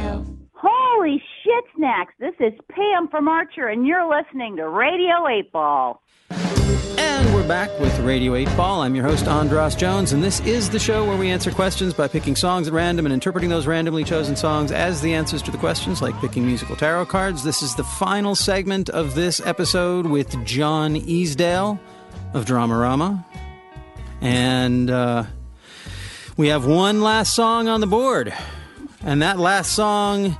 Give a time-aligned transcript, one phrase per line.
[0.00, 0.24] Radio.
[0.52, 2.14] Holy shit snacks!
[2.18, 6.02] This is Pam from Archer, and you're listening to Radio 8 Ball.
[6.30, 8.82] And we're back with Radio 8 Ball.
[8.82, 12.08] I'm your host, Andras Jones, and this is the show where we answer questions by
[12.08, 15.58] picking songs at random and interpreting those randomly chosen songs as the answers to the
[15.58, 17.42] questions, like picking musical tarot cards.
[17.42, 21.78] This is the final segment of this episode with John Easdale
[22.32, 23.24] of Dramarama.
[24.22, 25.24] And uh,
[26.36, 28.32] we have one last song on the board.
[29.02, 30.36] And that last song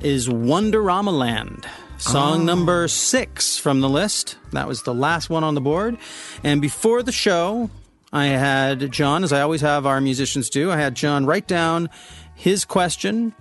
[0.00, 1.66] is Wonderama Land.
[1.96, 2.44] Song oh.
[2.44, 4.36] number six from the list.
[4.52, 5.96] That was the last one on the board.
[6.42, 7.70] And before the show,
[8.12, 11.88] I had John, as I always have our musicians do, I had John write down
[12.34, 13.34] his question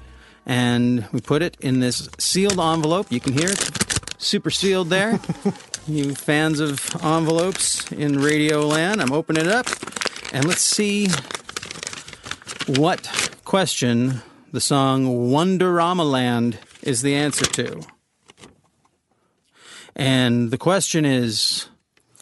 [0.46, 3.12] and we put it in this sealed envelope.
[3.12, 3.72] You can hear it
[4.18, 5.20] super sealed there.
[5.88, 9.68] you fans of envelopes in Radio Land, I'm opening it up
[10.32, 11.08] and let's see
[12.68, 13.10] what
[13.46, 17.82] question the song Wonderama Land is the answer to.
[19.96, 21.68] And the question is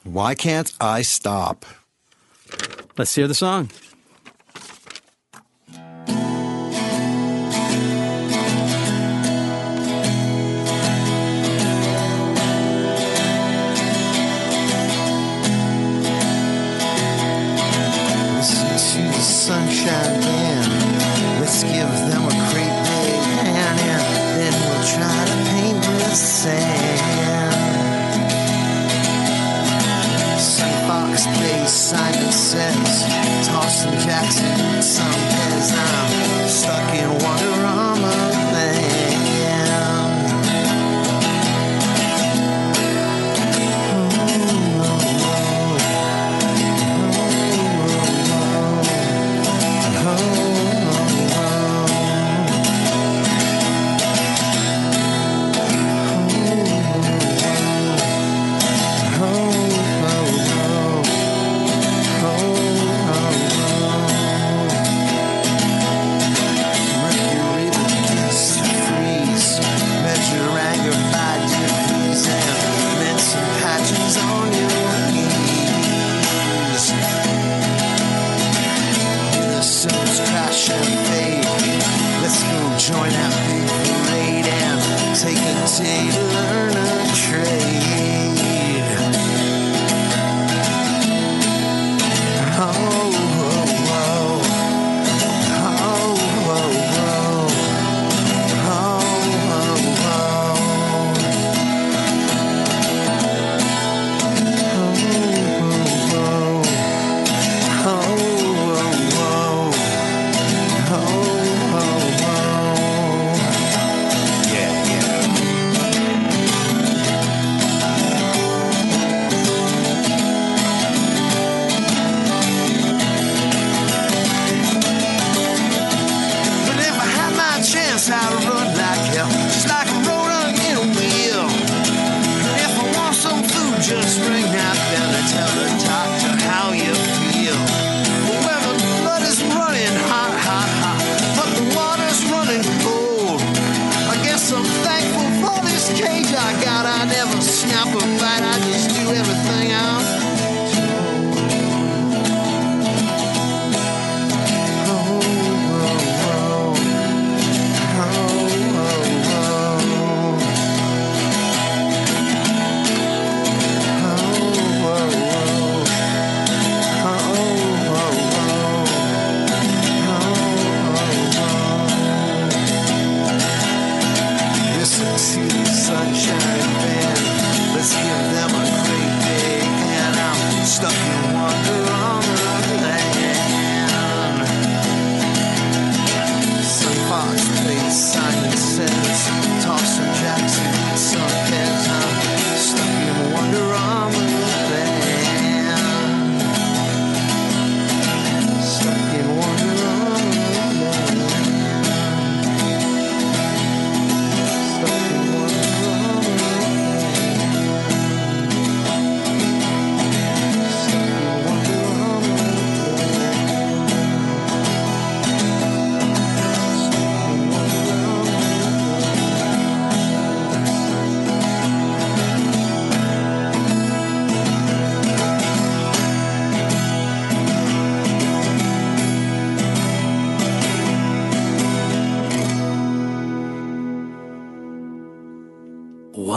[0.03, 1.65] Why can't I stop?
[2.97, 3.69] let's hear the song.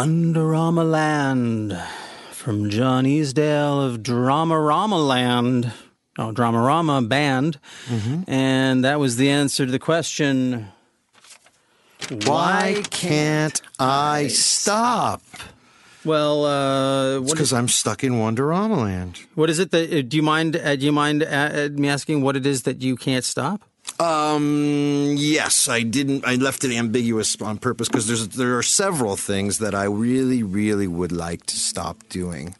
[0.04, 1.78] Wonderama Land
[2.32, 5.74] from John Easdale of Dramarama Land.
[6.18, 7.58] Oh, Dramarama Band.
[8.26, 10.68] And that was the answer to the question
[12.24, 15.20] Why can't I stop?
[16.02, 19.20] Well, uh, It's because I'm stuck in Wonderama Land.
[19.34, 20.56] what is it that uh, do you mind?
[20.56, 23.60] Uh, do you mind uh, uh, me asking what it is that you can't stop?
[24.00, 25.14] Um.
[25.18, 26.26] Yes, I didn't.
[26.26, 30.42] I left it ambiguous on purpose because there's there are several things that I really,
[30.42, 32.54] really would like to stop doing,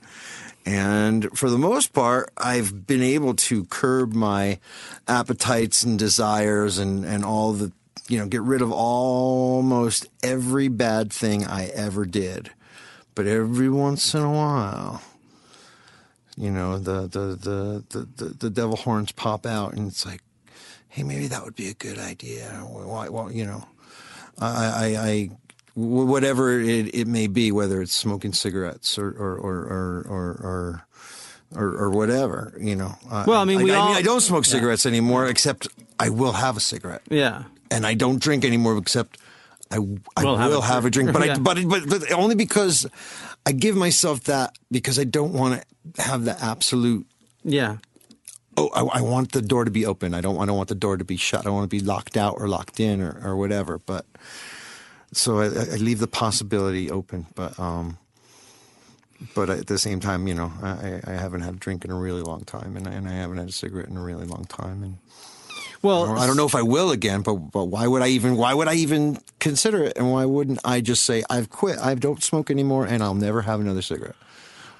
[0.67, 4.59] and for the most part, I've been able to curb my
[5.09, 7.73] appetites and desires and and all the
[8.09, 12.51] you know get rid of almost every bad thing I ever did,
[13.15, 15.01] but every once in a while.
[16.37, 20.21] You know the the the the, the, the devil horns pop out, and it's like,
[20.91, 22.51] hey, maybe that would be a good idea.
[22.69, 23.65] Why, why you know,
[24.39, 25.31] I, I, I
[25.75, 30.87] whatever it, it may be, whether it's smoking cigarettes or or or or or,
[31.57, 32.95] or, or whatever, you know.
[33.11, 36.33] Well, I mean, we I, all- mean, I don't smoke cigarettes anymore, except I will
[36.33, 37.45] have a cigarette, Yeah.
[37.71, 39.19] and I don't drink anymore, except.
[39.73, 41.35] I, I Will will have have, a a drink, but Yeah.
[41.35, 42.87] I but, but but only because
[43.47, 45.63] I give myself that because I don't want
[45.95, 47.07] to have the absolute
[47.45, 47.77] Yeah.
[48.61, 50.15] Oh, I, I want the door to be open.
[50.15, 50.39] I don't.
[50.39, 51.41] I don't want the door to be shut.
[51.41, 53.79] I don't want to be locked out or locked in or, or whatever.
[53.79, 54.05] But
[55.13, 57.27] so I, I leave the possibility open.
[57.35, 57.99] But um,
[59.35, 61.99] but at the same time, you know, I, I haven't had a drink in a
[61.99, 64.45] really long time, and I, and I haven't had a cigarette in a really long
[64.47, 64.99] time, and
[65.83, 67.23] Well, I don't know if I will again.
[67.23, 68.37] But but why would I even?
[68.37, 69.97] Why would I even consider it?
[69.97, 71.79] And why wouldn't I just say I've quit?
[71.79, 74.17] I don't smoke anymore, and I'll never have another cigarette.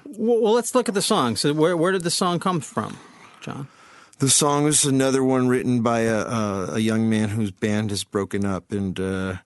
[0.05, 1.35] Well, well, let's look at the song.
[1.35, 2.97] So, where where did the song come from,
[3.41, 3.67] John?
[4.19, 8.03] The song is another one written by a, a, a young man whose band has
[8.03, 9.37] broken up, and uh,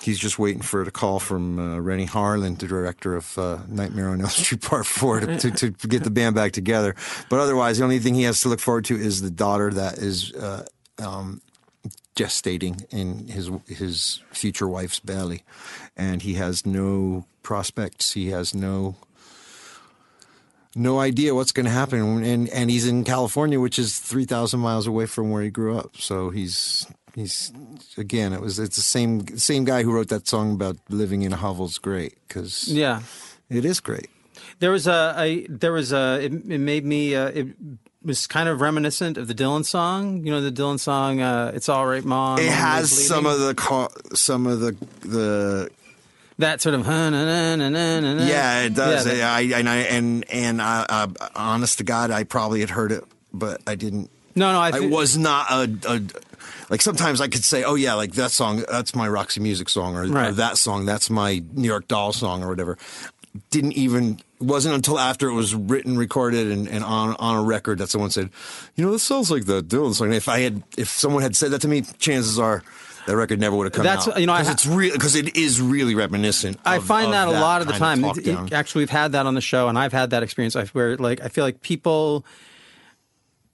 [0.00, 4.10] he's just waiting for a call from uh, Renny Harlin, the director of uh, Nightmare
[4.10, 6.94] on Elm Street Part Four, to, to, to get the band back together.
[7.28, 9.98] But otherwise, the only thing he has to look forward to is the daughter that
[9.98, 10.64] is uh,
[10.98, 11.40] um,
[12.14, 15.42] gestating in his his future wife's belly,
[15.96, 18.12] and he has no prospects.
[18.12, 18.94] He has no
[20.74, 24.86] no idea what's going to happen and and he's in California which is 3000 miles
[24.86, 27.52] away from where he grew up so he's he's
[27.98, 31.32] again it was it's the same same guy who wrote that song about living in
[31.32, 33.00] a hovel's great cuz Yeah.
[33.48, 34.08] it is great
[34.60, 37.46] There was a, a there was a it, it made me uh, it
[38.02, 40.24] was kind of reminiscent of the Dylan song.
[40.24, 43.52] You know the Dylan song uh, "It's All Right, Mom." it has some of the
[44.14, 44.72] some of the
[45.02, 45.68] the
[46.40, 49.76] that sort of huh, na, na, na, yeah it does Yeah, that- I and I
[49.76, 54.10] and and I, uh, honest to god I probably had heard it but I didn't
[54.36, 56.00] no, no, I, I was not a, a
[56.70, 59.96] like sometimes I could say, oh yeah, like that song, that's my Roxy Music song,
[59.96, 62.78] or, or that song, that's my New York Doll song, or whatever.
[63.50, 67.78] Didn't even wasn't until after it was written, recorded, and, and on on a record
[67.78, 68.30] that someone said,
[68.76, 70.06] you know, this sounds like the Dylan song.
[70.08, 72.62] And if I had, if someone had said that to me, chances are.
[73.10, 73.90] That record never would have come out.
[73.98, 74.20] That's- out.
[74.20, 76.60] you know, I 'Cause ha- it's real because it is really reminiscent.
[76.64, 78.02] I of- find of that a lot of the time.
[78.02, 80.96] talk It- actually, we've had that on the show, and I've had that experience where,
[80.96, 82.24] like, I feel like people.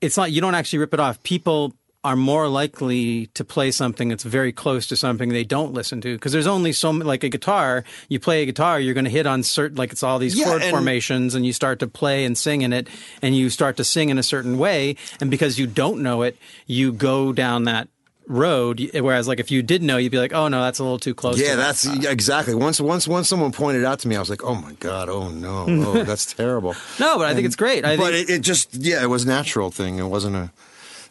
[0.00, 1.22] It's not you don't actually rip it off.
[1.22, 1.74] People
[2.04, 6.14] are more likely to play something that's very close to something they don't listen to
[6.14, 7.82] because there's only so like a guitar.
[8.08, 10.44] You play a guitar, you're going to hit on certain like it's all these Yeah,
[10.44, 12.86] chord and- formations, and you start to play and sing in it,
[13.22, 16.36] and you start to sing in a certain way, and because you don't know it,
[16.68, 17.88] you go down that
[18.28, 18.90] road.
[18.92, 21.14] Whereas, like if you did know, you'd be like, oh no, that's a little too
[21.14, 21.38] close.
[21.40, 21.62] Yeah, to that.
[21.76, 22.54] that's exactly.
[22.54, 25.08] Once, once, once someone pointed out to me, I was like, "Oh my god!
[25.08, 25.66] Oh no!
[25.68, 27.84] Oh, that's terrible." no, but I think it's great.
[27.84, 29.98] I but think, it, it just, yeah, it was a natural thing.
[29.98, 30.50] It wasn't a,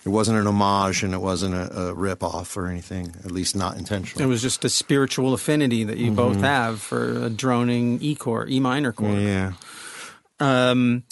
[0.06, 3.16] it wasn't an homage, and it wasn't a, a rip off or anything.
[3.24, 4.24] At least not intentional.
[4.24, 6.44] It was just a spiritual affinity that you both Mm-hmm.
[6.44, 9.20] have for a droning E chord, E minor chord.
[9.22, 9.54] yeah,
[10.40, 11.04] Um,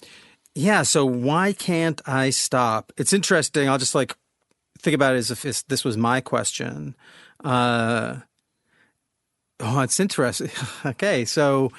[0.55, 0.83] yeah.
[0.83, 2.91] So why can't I stop?
[2.97, 3.69] It's interesting.
[3.69, 4.15] I'll just like
[4.83, 6.95] think about it as if this- was my question.
[7.43, 8.17] Uh,
[9.59, 10.51] oh, it's interesting.
[10.85, 11.71] okay, so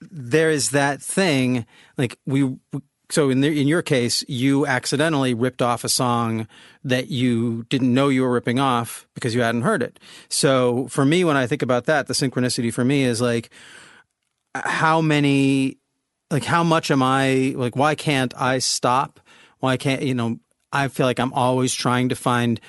[0.00, 1.66] there is that thing.
[1.98, 2.56] Like we.
[3.08, 6.48] So in the, in your case, you accidentally ripped off a song
[6.82, 10.00] that you didn't know you were ripping off because you hadn't heard it.
[10.28, 13.50] So for me, when I think about that, the synchronicity for me is like
[14.64, 15.78] how many
[16.30, 19.20] like how much am i like why can't i stop
[19.60, 20.38] why can't you know
[20.72, 22.60] i feel like i'm always trying to find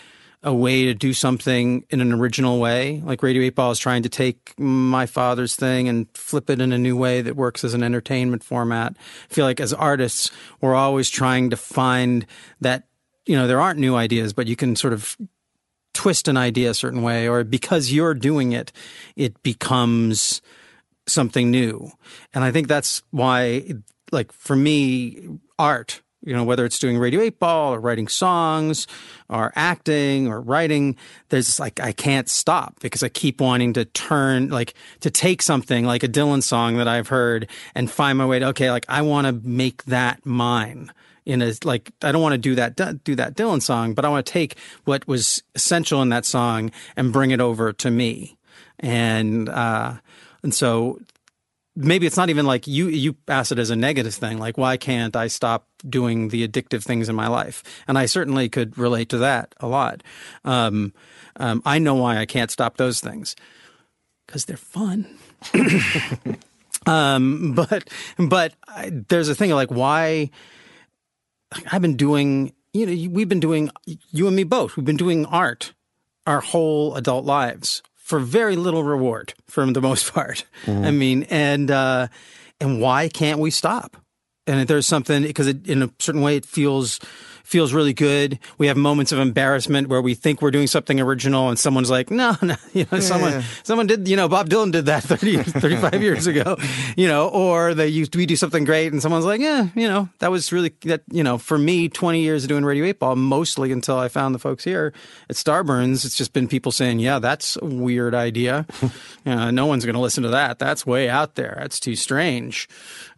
[0.44, 4.04] a way to do something in an original way like radio 8 ball is trying
[4.04, 7.74] to take my father's thing and flip it in a new way that works as
[7.74, 8.96] an entertainment format
[9.30, 12.26] i feel like as artists we're always trying to find
[12.62, 12.88] that
[13.26, 15.18] you know there aren't new ideas but you can sort of
[15.94, 18.72] twist an idea a certain way or because you're doing it
[19.16, 20.42] it becomes
[21.08, 21.92] something new.
[22.34, 23.64] And I think that's why,
[24.12, 28.86] like, for me, art, you know, whether it's doing Radio 8 Ball or writing songs
[29.30, 30.98] or acting or writing,
[31.30, 35.86] there's like, I can't stop because I keep wanting to turn, like, to take something
[35.86, 39.04] like a Dylan song that I've heard and find my way to, okay, like, I
[39.04, 40.92] want to make that mine
[41.26, 44.10] in a like I don't want to do that do that Dylan song, but I
[44.10, 48.38] want to take what was essential in that song and bring it over to me.
[48.80, 49.96] And uh
[50.42, 51.00] and so
[51.78, 54.78] maybe it's not even like you you asked it as a negative thing like why
[54.78, 57.64] can't i stop doing the addictive things in my life?
[57.88, 60.04] And i certainly could relate to that a lot.
[60.44, 60.94] Um,
[61.38, 63.36] um, i know why i can't stop those things.
[64.26, 65.08] Because they're fun.
[66.88, 70.30] Um, but but I, there's a thing like why
[71.72, 73.70] i've been doing you know we've been doing
[74.12, 75.74] you and me both we've been doing art
[76.26, 80.46] our whole adult lives for very little reward for the most part.
[80.66, 80.86] Mm-hmm.
[80.86, 82.08] I mean, and uh,
[82.62, 83.98] and why can't we stop?
[84.48, 87.02] And there's something because in a certain way it feels
[87.48, 88.40] feels really good.
[88.58, 92.12] We have moments of embarrassment where we think we're doing something original and someone's like,
[92.12, 95.44] no, no, you know, yeah, someone, someone did, you know, Bob Dylan did that 30,
[95.44, 96.58] 35 years ago,
[96.98, 100.10] you know, or they used, we do something great and someone's like, yeah, you know,
[100.20, 103.16] that was really that, you know, for me, 20 years of doing Radio 8 Ball,
[103.16, 104.92] mostly until I found the folks here
[105.30, 108.66] at Starburns, it's just been people saying, yeah, that's a weird idea.
[109.26, 110.60] know, no one's going to listen to that.
[110.60, 111.56] That's way out there.
[111.60, 112.68] That's too strange.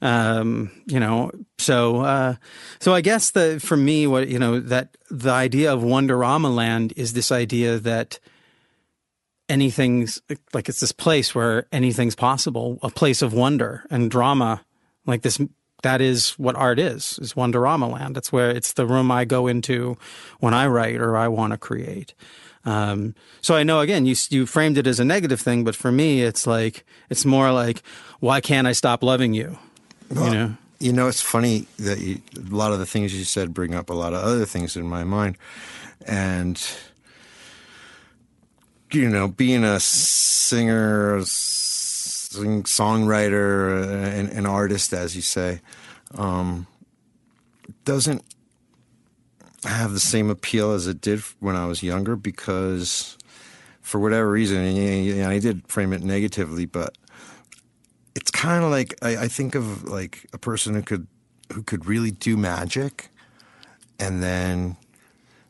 [0.02, 2.36] Um, you know, so, uh,
[2.80, 6.94] so I guess the, for me, what, you know, that the idea of Wonderama Land
[6.96, 8.20] is this idea that
[9.48, 10.22] anything's
[10.54, 14.62] like it's this place where anything's possible, a place of wonder and drama,
[15.06, 15.40] like this.
[15.82, 18.14] That is what art is, is Wonderama Land.
[18.14, 19.98] That's where it's the room I go into
[20.42, 22.14] when I write or I want to create.
[22.66, 25.92] Um, so I know again, you you framed it as a negative thing, but for
[25.92, 27.82] me, it's like it's more like,
[28.20, 29.58] why can't I stop loving you?
[30.12, 33.26] Well, you know, you know, it's funny that you, a lot of the things you
[33.26, 35.38] said bring up a lot of other things in my mind,
[36.06, 36.62] and
[38.92, 45.62] you know, being a singer, sing, songwriter, and an artist, as you say,
[46.16, 46.66] um,
[47.86, 48.24] doesn't
[49.64, 53.18] have the same appeal as it did when I was younger because,
[53.82, 56.98] for whatever reason, and I did frame it negatively, but
[58.20, 61.08] it's kind of like I, I, think of like a person who could
[61.54, 63.10] who could really do magic,
[63.98, 64.76] and then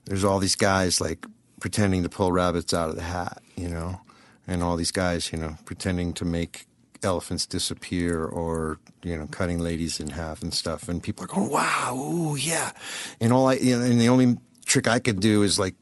[0.06, 1.26] there's all these guys like
[1.60, 4.00] pretending to pull rabbits out of the hat, you know,
[4.48, 6.68] and all these guys, you know, pretending to make
[7.02, 11.50] elephants disappear or you know cutting ladies in half and stuff, and people are going,
[11.50, 12.72] "Wow, ooh, yeah,"
[13.20, 15.74] and all I you know, and the only trick I could do is like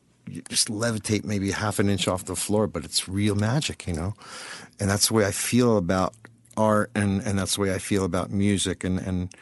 [0.50, 4.14] just levitate maybe half an inch off the floor, but it's real magic, you know,
[4.80, 6.14] and that's the way I feel about
[6.58, 9.34] art, and, and that's the way I feel about music, and, and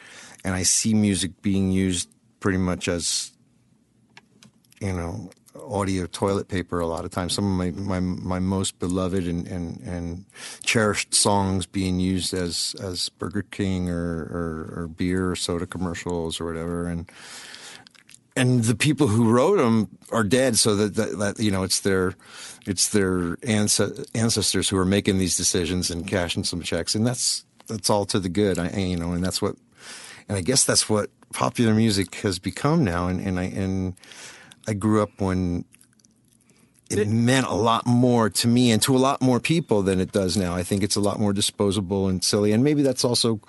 [0.44, 3.32] and I see music being used pretty much as
[4.80, 5.32] you know
[5.68, 7.34] audio toilet paper a lot of times.
[7.34, 10.26] Some of my, my, my most beloved and, and, and
[10.64, 16.42] cherished songs being used as, as Burger King or, or, or beer or soda commercials
[16.42, 16.88] or whatever.
[16.88, 17.10] And,
[18.36, 20.58] and the people who wrote them are dead.
[20.58, 22.16] So that, that, that you know, it's their,
[22.66, 27.90] it's their ancestors who are making these decisions and cashing some checks, and that's that's
[27.90, 28.60] all to the good.
[28.60, 29.56] I, you know, and that's what,
[30.28, 33.08] and I guess that's what popular music has become now.
[33.08, 33.96] And, and I and
[34.68, 35.66] I grew up when
[36.90, 40.12] it meant a lot more to me and to a lot more people than it
[40.12, 40.54] does now.
[40.56, 42.52] I think it's a lot more disposable and silly.
[42.52, 43.42] And maybe that's also,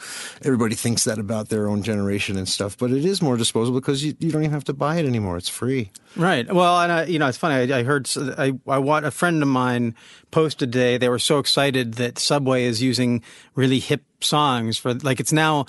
[0.43, 4.03] everybody thinks that about their own generation and stuff, but it is more disposable because
[4.03, 5.37] you, you don't even have to buy it anymore.
[5.37, 5.91] It's free.
[6.17, 6.51] Right.
[6.51, 7.73] Well, and I, you know, it's funny.
[7.73, 9.95] I, I heard, I, I want a friend of mine
[10.31, 10.97] posted today.
[10.97, 13.23] They were so excited that Subway is using
[13.55, 15.67] really hip songs for, like, it's now,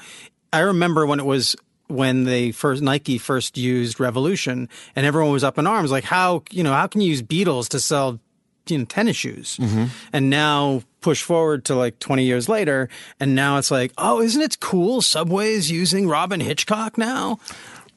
[0.53, 1.57] I remember when it was
[1.88, 6.44] when they first Nike first used Revolution, and everyone was up in arms, like how
[6.51, 8.20] you know how can you use Beatles to sell
[8.67, 9.86] you know tennis shoes, mm-hmm.
[10.13, 12.89] and now push forward to like 20 years later,
[13.20, 15.01] and now it's like, oh, isn't it cool?
[15.01, 17.39] Subway is using Robyn Hitchcock now.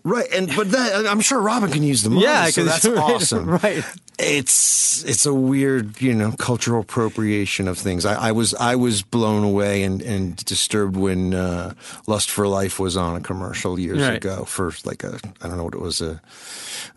[0.03, 2.23] Right, and but that, I'm sure Robyn can use the money.
[2.23, 3.51] Yeah, so that's right, awesome.
[3.63, 3.85] Right.
[4.19, 8.05] It's it's a weird, you know, cultural appropriation of things.
[8.05, 11.73] I, I was I was blown away and, and disturbed when uh,
[12.07, 14.17] Lust for Life was on a commercial years right.
[14.17, 16.21] ago for like a I don't know what it was a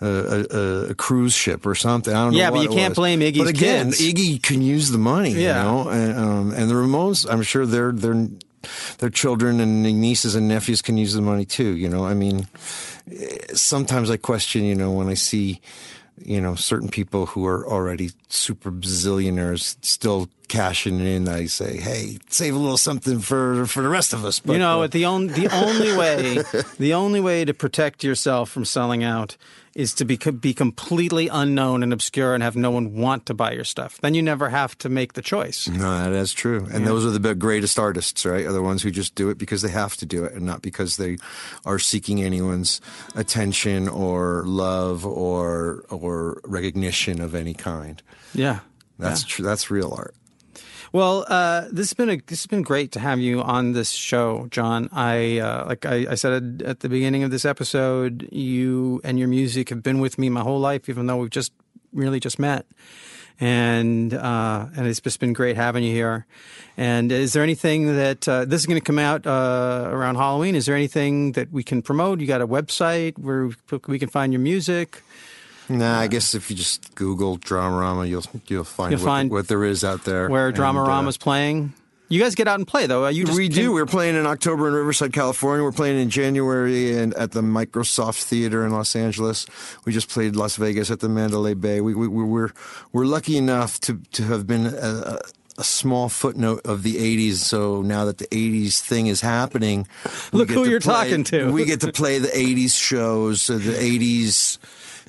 [0.01, 2.13] a, a, a cruise ship or something.
[2.13, 2.55] I don't yeah, know.
[2.55, 2.98] Yeah, but you can't was.
[2.98, 3.38] blame Iggy.
[3.39, 4.01] But again, kids.
[4.01, 5.31] Iggy can use the money.
[5.31, 5.38] Yeah.
[5.38, 8.27] You know, and, um, and the Ramones, I'm sure they're they're
[9.00, 11.75] their children and nieces and nephews can use the money too.
[11.75, 12.48] You know, I mean,
[13.53, 15.62] sometimes I question, you know, when I see,
[16.24, 22.19] you know, certain people who are already super bazillionaires still cashing in, I say, "Hey,
[22.29, 25.05] save a little something for for the rest of us." But, you know, uh, the
[25.05, 26.43] only the only way
[26.77, 29.36] the only way to protect yourself from selling out
[29.75, 33.51] is to be be completely unknown and obscure and have no one want to buy
[33.51, 33.98] your stuff.
[34.01, 35.67] Then you never have to make the choice.
[35.67, 36.67] No, that is true.
[36.72, 38.45] And those are the greatest artists, right?
[38.45, 40.62] Are the ones who just do it because they have to do it and not
[40.62, 41.17] because they
[41.65, 42.79] are seeking anyone's
[43.15, 48.03] attention or love or or recognition of any kind.
[48.36, 48.60] Yeah.
[49.00, 49.27] That's Yeah.
[49.29, 49.45] true.
[49.45, 50.13] That's real art.
[50.94, 53.90] Well, uh, this has been a this has been great to have you on this
[53.90, 54.90] show, John.
[54.92, 59.28] I uh, like I, I said at the beginning of this episode, you and your
[59.28, 61.52] music have been with me my whole life, even though we've just
[61.94, 62.68] really just met.
[63.40, 66.28] And uh, and it's just been great having you here.
[66.78, 70.54] And is there anything that uh, this is going to come out uh, around Halloween?
[70.54, 72.20] Is there anything that we can promote?
[72.20, 73.50] You got a website where
[73.88, 75.02] we can find your music?
[75.80, 79.48] Nah, I guess if you just Google Dramarama, you'll you'll find, You'll what, find what
[79.48, 80.30] there is out there.
[80.30, 81.74] Where And, Drama uh, playing?
[82.13, 83.08] You guys get out and play though.
[83.08, 83.74] You we do.
[83.74, 85.63] We're playing in October in Riverside, California.
[85.63, 89.48] We're playing in January and at the Microsoft Theater in Los Angeles.
[89.86, 91.82] We just played Las Vegas at the Mandalay Bay.
[91.82, 92.51] We, we, we we're
[92.92, 95.22] we're lucky enough to to have been a,
[95.58, 97.38] a, small footnote of the '80s.
[97.38, 99.88] So now that the '80s thing is happening,
[100.32, 101.51] Look who you're play- talking to.
[101.51, 103.42] We get to play the '80s shows.
[103.42, 104.60] So the '80s.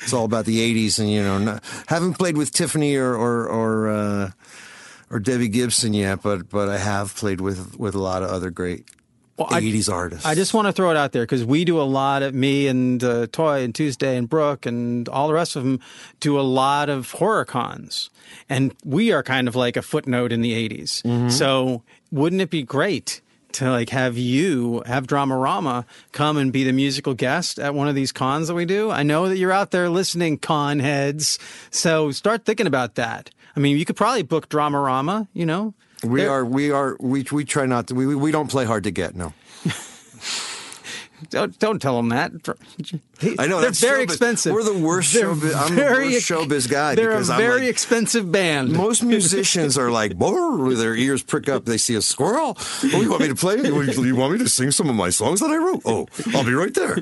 [0.04, 3.49] It's all about the '80s, and you know, not, haven't played with Tiffany or or.
[3.49, 4.30] or uh,
[5.11, 8.50] or Debbie Gibson yet, but but I have played with with a lot of other
[8.50, 8.88] great
[9.37, 10.25] Well, I- 80s artists.
[10.26, 12.66] I just want to throw it out there because we do a lot of me
[12.66, 15.78] and uh, Toy and Tuesday and Brooke and all the rest of them
[16.20, 18.11] do a lot of horror cons,
[18.49, 21.02] and we are kind of like a footnote in the 80s.
[21.02, 21.28] Mm-hmm.
[21.28, 23.20] So wouldn't it be great?
[23.54, 27.94] To like have you have Dramarama come and be the musical guest at one of
[27.94, 28.90] these cons that we do.
[28.90, 31.38] I know that you're out there listening, con heads.
[31.70, 33.30] So start thinking about that.
[33.56, 35.28] I mean, you could probably book Dramarama.
[35.32, 38.33] You know, we They're- are we are we we try not to we we- we
[38.33, 39.14] don't play hard to get.
[39.14, 39.33] No,
[41.31, 42.33] Don't, don't tell them that.
[43.38, 44.05] I know they're very showbiz.
[44.05, 44.53] expensive.
[44.53, 45.55] We're the worst They're showbiz.
[45.57, 48.72] I'm very- the worst showbiz guy They're because a I'm a very like, expensive band.
[48.72, 51.64] most musicians are like, their ears prick up.
[51.64, 52.57] They see a squirrel.
[52.59, 53.57] Oh, you want me to play?
[53.57, 55.83] You you want me to sing some of my songs that I wrote?
[55.87, 56.96] Oh, I'll be right there.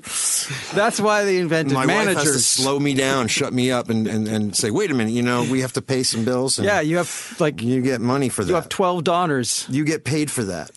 [0.75, 2.47] That's why they invented My wife has to managers.
[2.47, 5.43] slow me down, shut me up, and, and, and say, "Wait a minute, you know,
[5.51, 8.29] we have to pay some bills." And yeah, you have like you you get money
[8.29, 8.49] for that.
[8.51, 9.67] You have twelve daughters.
[9.71, 10.71] you get paid for that.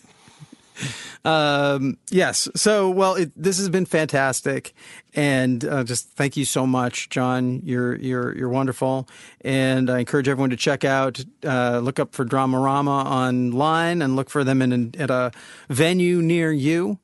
[1.26, 2.48] Um, yes.
[2.56, 4.76] So, well, it, this has been fantastic,
[5.16, 7.62] and uh, just thank you so much, John.
[7.64, 9.10] You're you're you're wonderful,
[9.42, 14.30] and I encourage everyone to check out, uh, look up for Dramarama online, and look
[14.30, 15.32] for them in at a
[15.68, 17.00] venue near you.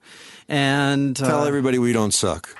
[0.47, 2.55] And uh, Tell everybody we don't suck.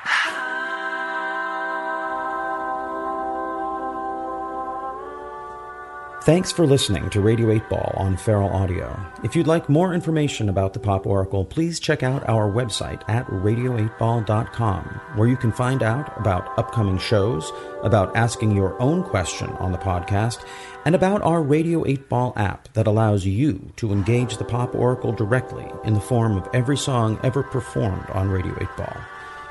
[6.23, 8.95] Thanks for listening to Radio 8 Ball on Feral Audio.
[9.23, 13.25] If you'd like more information about the Pop Oracle, please check out our website at
[13.25, 14.83] radio8ball.com,
[15.15, 19.79] where you can find out about upcoming shows, about asking your own question on the
[19.79, 20.45] podcast,
[20.85, 25.13] and about our Radio 8 Ball app that allows you to engage the Pop Oracle
[25.13, 28.97] directly in the form of every song ever performed on Radio 8 Ball.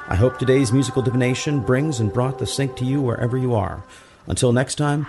[0.06, 3.82] I hope today's musical divination brings and brought the sync to you wherever you are.
[4.28, 5.08] Until next time,